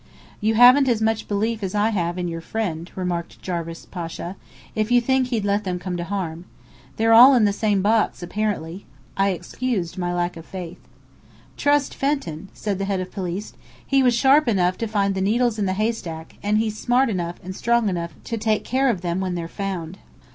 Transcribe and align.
"You 0.39 0.55
haven't 0.55 0.89
as 0.89 0.99
much 0.99 1.27
belief 1.27 1.61
as 1.61 1.75
I 1.75 1.89
have, 1.91 2.17
in 2.17 2.27
your 2.27 2.41
friend," 2.41 2.91
remarked 2.95 3.39
Jarvis 3.39 3.85
Pasha, 3.85 4.35
"if 4.73 4.89
you 4.89 4.99
think 4.99 5.27
he'd 5.27 5.45
let 5.45 5.63
them 5.63 5.77
come 5.77 5.95
to 5.95 6.03
harm." 6.03 6.45
"They're 6.97 7.13
all 7.13 7.35
in 7.35 7.45
the 7.45 7.53
same 7.53 7.83
box, 7.83 8.23
apparently," 8.23 8.87
I 9.15 9.29
excused 9.29 9.99
my 9.99 10.11
lack 10.11 10.35
of 10.37 10.43
faith. 10.47 10.79
"Trust 11.55 11.93
Fenton!" 11.93 12.49
said 12.51 12.79
the 12.79 12.85
Head 12.85 12.99
of 12.99 13.09
the 13.09 13.13
Police. 13.13 13.53
"He 13.85 14.01
was 14.01 14.15
sharp 14.15 14.47
enough 14.47 14.75
to 14.79 14.87
find 14.87 15.13
the 15.13 15.21
needles 15.21 15.59
in 15.59 15.67
the 15.67 15.73
haystack, 15.77 16.35
and 16.41 16.57
he's 16.57 16.79
smart 16.79 17.11
enough 17.11 17.35
and 17.43 17.55
strong 17.55 17.87
enough 17.87 18.15
to 18.23 18.39
take 18.39 18.63
care 18.65 18.89
of 18.89 19.01
them 19.01 19.19
when 19.19 19.35
they're 19.35 19.47
found." 19.47 19.99